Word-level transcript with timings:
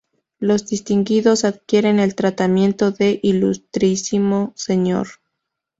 Los 0.39 0.65
distinguidos 0.65 1.45
adquieren 1.45 1.99
el 1.99 2.15
tratamiento 2.15 2.89
de 2.89 3.19
"Ilustrísimo 3.21 4.51
Señor". 4.55 5.07